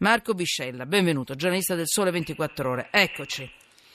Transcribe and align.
Marco 0.00 0.32
Biscella, 0.32 0.86
benvenuto, 0.86 1.34
giornalista 1.34 1.74
del 1.74 1.88
Sole 1.88 2.12
24 2.12 2.70
Ore. 2.70 2.88
Eccoci. 2.92 3.50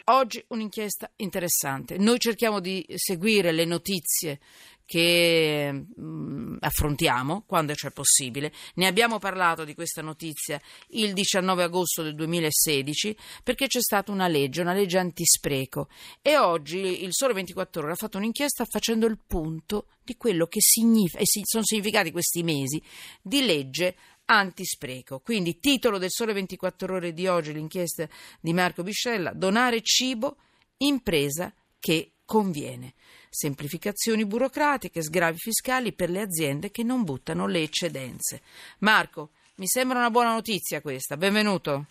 Oggi 0.07 0.43
un'inchiesta 0.49 1.09
interessante. 1.15 1.97
Noi 1.97 2.19
cerchiamo 2.19 2.59
di 2.59 2.85
seguire 2.95 3.53
le 3.53 3.63
notizie 3.63 4.39
che 4.85 5.71
mh, 5.71 6.01
mm, 6.01 6.57
affrontiamo 6.59 7.43
quando 7.45 7.73
c'è 7.73 7.91
possibile. 7.91 8.51
Ne 8.75 8.87
abbiamo 8.87 9.17
parlato 9.17 9.63
di 9.63 9.73
questa 9.73 10.01
notizia 10.01 10.59
il 10.89 11.13
19 11.13 11.63
agosto 11.63 12.03
del 12.03 12.15
2016 12.15 13.17
perché 13.41 13.67
c'è 13.67 13.79
stata 13.79 14.11
una 14.11 14.27
legge, 14.27 14.59
una 14.59 14.73
legge 14.73 14.97
antispreco 14.97 15.87
e 16.21 16.37
oggi 16.37 17.03
il 17.05 17.13
Sole 17.13 17.31
24 17.31 17.81
Ore 17.81 17.91
ha 17.93 17.95
fatto 17.95 18.17
un'inchiesta 18.17 18.65
facendo 18.65 19.05
il 19.05 19.17
punto 19.25 19.85
di 20.03 20.17
quello 20.17 20.47
che 20.47 20.59
significa, 20.59 21.19
e 21.19 21.23
sono 21.43 21.63
significati 21.63 22.11
questi 22.11 22.43
mesi 22.43 22.81
di 23.21 23.45
legge 23.45 23.95
antispreco. 24.37 25.19
Quindi, 25.19 25.59
titolo 25.59 25.97
del 25.97 26.09
Sole 26.11 26.33
24 26.33 26.95
Ore 26.95 27.13
di 27.13 27.27
oggi, 27.27 27.53
l'inchiesta 27.53 28.07
di 28.39 28.53
Marco 28.53 28.83
Biscella: 28.83 29.31
Donare 29.33 29.81
cibo, 29.81 30.37
impresa 30.77 31.51
che 31.79 32.11
conviene. 32.25 32.93
Semplificazioni 33.29 34.25
burocratiche, 34.25 35.01
sgravi 35.01 35.37
fiscali 35.37 35.91
per 35.91 36.09
le 36.09 36.21
aziende 36.21 36.71
che 36.71 36.83
non 36.83 37.03
buttano 37.03 37.47
le 37.47 37.63
eccedenze. 37.63 38.41
Marco, 38.79 39.29
mi 39.55 39.67
sembra 39.67 39.97
una 39.97 40.09
buona 40.09 40.33
notizia 40.33 40.81
questa. 40.81 41.17
Benvenuto. 41.17 41.85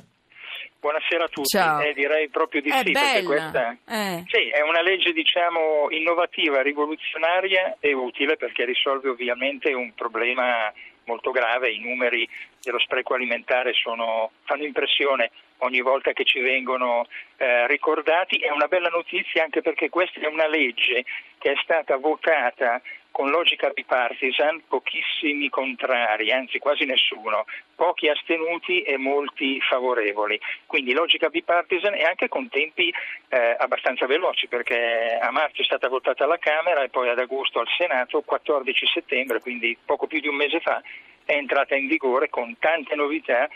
Buonasera 0.82 1.26
a 1.26 1.28
tutti, 1.28 1.56
eh, 1.56 1.94
direi 1.94 2.28
proprio 2.28 2.60
di 2.60 2.68
è 2.68 2.82
sì, 2.84 2.90
bella. 2.90 3.24
questa 3.24 3.78
eh. 3.86 4.24
sì, 4.26 4.48
è 4.48 4.62
una 4.62 4.82
legge 4.82 5.12
diciamo 5.12 5.86
innovativa, 5.90 6.60
rivoluzionaria 6.60 7.76
e 7.78 7.92
utile 7.92 8.36
perché 8.36 8.64
risolve 8.64 9.08
ovviamente 9.08 9.72
un 9.72 9.94
problema 9.94 10.72
molto 11.04 11.30
grave, 11.30 11.70
i 11.70 11.80
numeri 11.80 12.28
dello 12.62 12.78
spreco 12.78 13.14
alimentare 13.14 13.72
sono, 13.72 14.30
fanno 14.44 14.64
impressione 14.64 15.30
ogni 15.58 15.80
volta 15.80 16.12
che 16.12 16.24
ci 16.24 16.40
vengono 16.40 17.06
eh, 17.36 17.66
ricordati. 17.66 18.36
È 18.36 18.50
una 18.50 18.68
bella 18.68 18.88
notizia 18.88 19.42
anche 19.42 19.62
perché 19.62 19.88
questa 19.88 20.20
è 20.20 20.26
una 20.26 20.46
legge 20.46 21.04
che 21.38 21.52
è 21.52 21.56
stata 21.62 21.96
votata 21.96 22.80
con 23.12 23.30
logica 23.30 23.68
bipartisan, 23.70 24.62
pochissimi 24.66 25.48
contrari, 25.48 26.32
anzi 26.32 26.58
quasi 26.58 26.84
nessuno, 26.84 27.44
pochi 27.76 28.08
astenuti 28.08 28.82
e 28.82 28.96
molti 28.96 29.60
favorevoli. 29.60 30.40
Quindi 30.66 30.92
logica 30.92 31.28
bipartisan 31.28 31.94
e 31.94 32.02
anche 32.02 32.28
con 32.28 32.48
tempi 32.48 32.92
eh, 33.28 33.56
abbastanza 33.58 34.06
veloci 34.06 34.48
perché 34.48 35.18
a 35.20 35.30
marzo 35.30 35.60
è 35.62 35.64
stata 35.64 35.88
votata 35.88 36.24
alla 36.24 36.38
Camera 36.38 36.82
e 36.82 36.88
poi 36.88 37.10
ad 37.10 37.18
agosto 37.18 37.60
al 37.60 37.68
Senato, 37.76 38.22
14 38.22 38.86
settembre, 38.86 39.40
quindi 39.40 39.76
poco 39.84 40.06
più 40.06 40.18
di 40.18 40.28
un 40.28 40.36
mese 40.36 40.60
fa, 40.60 40.82
è 41.24 41.34
entrata 41.34 41.76
in 41.76 41.86
vigore 41.86 42.28
con 42.30 42.56
tante 42.58 42.96
novità 42.96 43.48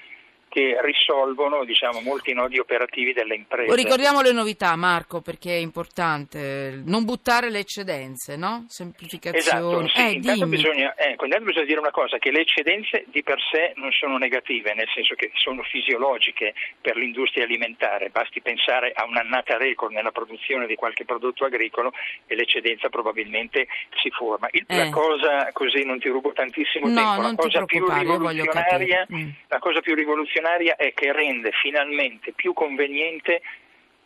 che 0.56 0.78
risolvono 0.80 1.66
diciamo, 1.66 2.00
molti 2.00 2.32
nodi 2.32 2.58
operativi 2.58 3.12
delle 3.12 3.34
imprese. 3.34 3.76
Ricordiamo 3.76 4.22
le 4.22 4.32
novità, 4.32 4.74
Marco, 4.74 5.20
perché 5.20 5.50
è 5.50 5.60
importante. 5.60 6.80
Non 6.82 7.04
buttare 7.04 7.50
le 7.50 7.58
eccedenze, 7.58 8.36
no? 8.36 8.64
Semplificazione. 8.66 9.36
Esatto, 9.36 9.88
sì, 9.88 10.00
eh, 10.00 10.10
intanto, 10.12 10.46
bisogna, 10.46 10.94
eh, 10.94 11.10
intanto 11.10 11.44
bisogna 11.44 11.66
dire 11.66 11.78
una 11.78 11.90
cosa, 11.90 12.16
che 12.16 12.30
le 12.30 12.40
eccedenze 12.40 13.04
di 13.08 13.22
per 13.22 13.36
sé 13.52 13.74
non 13.76 13.92
sono 13.92 14.16
negative, 14.16 14.72
nel 14.72 14.88
senso 14.94 15.14
che 15.14 15.30
sono 15.34 15.62
fisiologiche 15.62 16.54
per 16.80 16.96
l'industria 16.96 17.44
alimentare. 17.44 18.08
Basti 18.08 18.40
pensare 18.40 18.92
a 18.94 19.04
un'annata 19.04 19.58
record 19.58 19.92
nella 19.92 20.10
produzione 20.10 20.66
di 20.66 20.74
qualche 20.74 21.04
prodotto 21.04 21.44
agricolo 21.44 21.92
e 22.26 22.34
l'eccedenza 22.34 22.88
probabilmente 22.88 23.66
si 24.00 24.08
forma. 24.08 24.48
Il, 24.52 24.64
eh. 24.68 24.76
La 24.76 24.88
cosa, 24.88 25.50
così 25.52 25.84
non 25.84 25.98
ti 25.98 26.08
rubo 26.08 26.32
tantissimo 26.32 26.88
no, 26.88 26.94
tempo, 26.94 27.20
la 27.20 27.34
cosa 27.34 27.60
mm. 27.60 29.28
la 29.48 29.58
cosa 29.58 29.80
più 29.80 29.94
rivoluzionaria 29.94 30.45
straordinaria 30.46 30.76
è 30.76 30.94
che 30.94 31.12
rende 31.12 31.50
finalmente 31.60 32.32
più 32.32 32.52
conveniente 32.52 33.42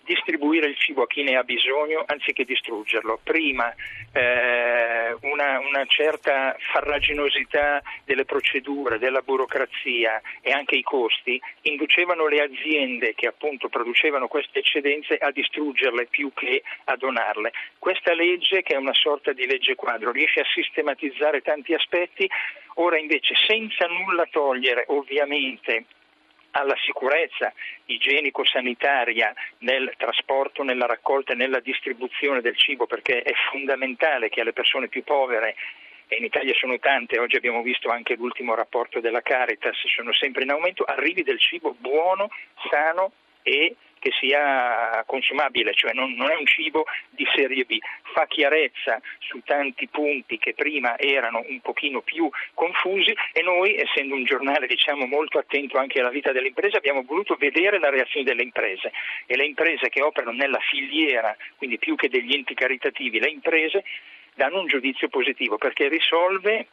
distribuire 0.03 0.67
il 0.67 0.77
cibo 0.77 1.03
a 1.03 1.07
chi 1.07 1.23
ne 1.23 1.37
ha 1.37 1.45
bisogno 1.45 2.03
anziché 2.05 2.45
distruggerlo. 2.45 3.21
Prima 3.23 3.73
eh, 4.13 5.15
una, 5.21 5.61
una, 5.61 5.85
certa 5.87 6.57
farraginosità 6.73 7.81
delle 8.05 8.25
procedure, 8.25 8.99
della 8.99 9.21
burocrazia 9.21 10.21
e 10.41 10.51
anche 10.51 10.75
i 10.75 10.83
costi 10.83 11.41
inducevano 11.63 12.27
le 12.27 12.41
aziende 12.41 13.15
che 13.15 13.29
appunto 13.29 13.69
producevano 13.69 14.27
queste 14.27 14.61
eccedenze 14.61 15.17
a 15.17 15.31
distruggerle 15.31 16.07
più 16.07 16.33
che 16.35 16.63
a 16.85 16.97
donarle. 16.97 17.53
Questa 17.79 18.13
legge, 18.13 18.63
che 18.63 18.75
è 18.75 18.79
una 18.79 18.95
sorta 18.95 19.33
di 19.33 19.47
legge 19.47 19.77
quadro, 19.77 20.11
riesce 20.11 20.41
a 20.41 20.47
sistematizzare 20.53 21.43
tanti 21.43 21.73
aspetti, 21.75 22.29
ora 22.77 22.99
invece 22.99 23.35
senza 23.47 23.87
nulla 23.87 24.27
togliere 24.29 24.87
ovviamente 24.89 25.85
alla 26.53 26.77
sicurezza 26.85 27.53
igienico-sanitaria 27.87 29.33
nel 29.59 29.93
trasporto, 29.97 30.63
nella 30.63 30.87
raccolta 30.87 31.33
e 31.33 31.37
nella 31.37 31.61
distribuzione 31.61 32.41
del 32.41 32.57
cibo, 32.57 32.87
perché 32.87 33.23
è 33.23 33.33
fondamentale 33.51 34.29
che 34.29 34.41
alle 34.41 34.53
persone 34.53 34.89
più 34.89 35.05
povere 35.05 35.55
e 36.13 36.17
in 36.17 36.25
Italia 36.25 36.53
sono 36.55 36.77
tante, 36.81 37.21
oggi 37.21 37.37
abbiamo 37.37 37.63
visto 37.63 37.89
anche 37.89 38.17
l'ultimo 38.17 38.57
rapporto 38.57 38.99
della 38.99 39.21
Caritas, 39.23 39.77
sono 39.95 40.13
sempre 40.13 40.43
in 40.43 40.51
aumento, 40.51 40.83
arrivi 40.83 41.23
del 41.23 41.39
cibo 41.39 41.77
buono, 41.79 42.29
sano 42.69 43.13
e 43.43 43.77
che 44.01 44.11
sia 44.19 45.05
consumabile, 45.07 45.75
cioè 45.75 45.93
non, 45.93 46.15
non, 46.15 46.31
è 46.31 46.35
un 46.35 46.47
cibo 46.47 46.87
di 47.11 47.25
serie 47.33 47.65
B, 47.65 47.79
fa 48.13 48.27
chiarezza 48.27 49.01
su 49.19 49.41
tanti 49.45 49.87
punti 49.87 50.39
che 50.39 50.55
prima 50.55 50.99
erano 50.99 51.45
un 51.47 51.61
pochino 51.61 52.01
più 52.01 52.29
confusi 52.55 53.15
e 53.33 53.43
noi, 53.43 53.77
essendo 53.77 54.15
un 54.15 54.25
giornale 54.25 54.67
diciamo, 54.67 55.07
molto 55.07 55.39
attento 55.39 55.79
anche 55.79 56.01
alla 56.01 56.11
vita 56.11 56.33
delle 56.33 56.49
imprese, 56.49 56.79
abbiamo 56.79 57.03
voluto 57.03 57.37
vedere 57.39 57.79
la 57.79 57.91
reazione 57.91 58.25
delle 58.25 58.43
imprese. 58.43 58.91
E 59.27 59.37
le 59.37 59.45
imprese 59.45 59.91
che 59.91 60.03
operano 60.03 60.33
nella 60.33 60.61
filiera, 60.61 61.37
quindi 61.57 61.79
più 61.79 61.95
che 61.95 62.09
degli 62.09 62.33
enti 62.33 62.55
caritativi, 62.55 63.21
le 63.21 63.29
imprese 63.31 63.85
danno 64.35 64.61
un 64.61 64.67
giudizio 64.67 65.09
positivo 65.09 65.59
perché 65.59 65.89
risolve 65.89 66.67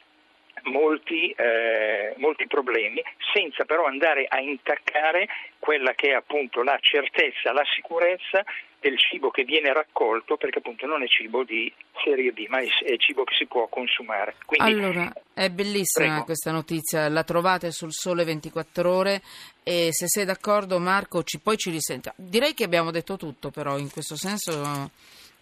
molti, 0.64 1.32
eh, 1.32 2.14
molti, 2.18 2.48
problemi 2.48 3.02
senza 3.34 3.66
però 3.66 3.86
andare 3.86 4.26
a 4.28 4.40
intaccare 4.40 5.28
quella 5.60 5.94
che 5.94 6.10
è 6.10 6.14
appunto 6.14 6.64
la 6.64 6.78
certezza, 6.80 7.52
la 7.52 7.66
sicurezza 7.76 8.44
del 8.80 8.98
cibo 8.98 9.32
che 9.32 9.44
viene 9.44 9.74
raccolto 9.74 10.38
perché 10.38 10.60
appunto 10.60 10.86
non 10.86 11.02
è 11.02 11.08
cibo 11.08 11.44
di 11.44 11.72
serie 12.04 12.32
B 12.32 12.46
ma 12.48 12.60
è 12.60 12.98
cibo 12.98 13.24
che 13.24 13.34
si 13.36 13.46
può 13.46 13.68
consumare. 13.68 14.36
Quindi, 14.46 14.72
allora, 14.72 15.12
è 15.34 15.50
bellissima 15.50 16.08
prego. 16.08 16.24
questa 16.26 16.52
notizia, 16.52 17.10
la 17.10 17.24
trovate 17.24 17.72
sul 17.72 17.92
Sole 17.92 18.24
24 18.24 18.92
ore 18.92 19.22
e 19.64 19.90
se 19.92 20.08
sei 20.08 20.26
d'accordo 20.26 20.80
Marco 20.80 21.24
ci, 21.24 21.40
poi 21.40 21.58
ci 21.58 21.72
risenta. 21.72 22.14
Direi 22.16 22.54
che 22.54 22.64
abbiamo 22.64 22.92
detto 22.92 23.18
tutto 23.18 23.50
però 23.50 23.78
in 23.78 23.92
questo 23.92 24.16
senso 24.16 24.92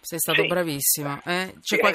sei 0.06 0.20
stato 0.20 0.42
sì. 0.42 0.46
bravissimo. 0.46 1.20
Eh? 1.24 1.54
Sì, 1.60 1.78
co- 1.78 1.92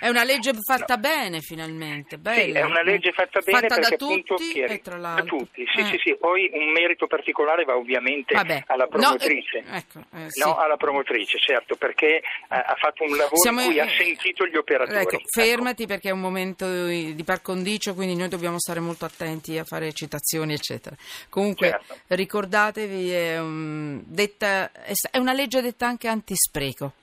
è 0.00 0.08
una 0.08 0.24
legge 0.24 0.52
fatta 0.54 0.96
no. 0.96 1.00
bene, 1.00 1.40
finalmente. 1.40 2.18
Bella. 2.18 2.42
Sì, 2.42 2.50
è 2.50 2.62
una 2.64 2.82
legge 2.82 3.12
fatta 3.12 3.38
bene 3.40 3.60
fatta 3.60 3.74
perché 3.76 3.96
da 3.96 3.96
tutti 3.96 4.48
chiari, 4.50 4.72
e 4.72 4.80
tra 4.80 4.96
l'altro. 4.96 5.22
Da 5.22 5.44
tutti, 5.44 5.64
sì, 5.72 5.78
eh. 5.78 5.84
sì, 5.84 6.00
sì. 6.02 6.16
Poi 6.18 6.50
un 6.52 6.72
merito 6.72 7.06
particolare 7.06 7.62
va 7.62 7.76
ovviamente 7.76 8.34
Vabbè. 8.34 8.64
alla 8.66 8.88
promotrice. 8.88 9.62
No, 9.64 9.72
eh, 9.72 9.76
ecco, 9.76 9.98
eh, 10.16 10.26
no, 10.44 10.56
alla 10.56 10.76
promotrice, 10.76 11.38
certo, 11.38 11.76
perché 11.76 12.16
eh, 12.16 12.22
ha 12.48 12.74
fatto 12.76 13.04
un 13.04 13.16
lavoro 13.16 13.36
Siamo, 13.36 13.60
in 13.60 13.66
cui 13.68 13.78
ha 13.78 13.88
sentito 13.88 14.44
gli 14.46 14.56
operatori. 14.56 14.98
Ecco, 14.98 15.18
fermati 15.32 15.82
ecco. 15.82 15.92
perché 15.92 16.08
è 16.08 16.12
un 16.12 16.20
momento 16.20 16.86
di 16.86 17.22
par 17.24 17.40
condicio, 17.40 17.94
quindi 17.94 18.16
noi 18.16 18.28
dobbiamo 18.28 18.58
stare 18.58 18.80
molto 18.80 19.04
attenti 19.04 19.56
a 19.58 19.62
fare 19.64 19.92
citazioni, 19.92 20.54
eccetera. 20.54 20.96
Comunque, 21.28 21.70
certo. 21.70 21.98
ricordatevi, 22.08 23.12
è, 23.12 23.38
un, 23.38 24.02
detta, 24.04 24.72
è 24.72 25.18
una 25.18 25.32
legge 25.32 25.60
detta 25.60 25.86
anche 25.86 26.08
antispreco. 26.08 26.94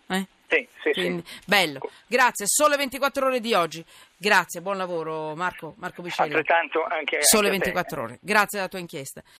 Sì, 0.56 0.68
sì, 0.82 0.92
Quindi, 0.92 1.24
sì. 1.26 1.42
Bello. 1.46 1.80
Grazie. 2.08 2.46
Sole 2.48 2.78
24 2.78 3.26
ore 3.26 3.40
di 3.40 3.54
oggi. 3.54 3.84
Grazie, 4.18 4.62
buon 4.62 4.78
lavoro 4.78 5.36
Marco, 5.36 5.76
Marco 5.78 6.02
Biscelli. 6.02 6.34
Altrettanto 6.34 6.84
anche, 6.84 7.22
Sole 7.22 7.50
anche 7.50 7.60
24 7.60 8.02
ore. 8.02 8.20
Grazie 8.22 8.58
della 8.60 8.70
tua 8.70 8.80
inchiesta. 8.80 9.22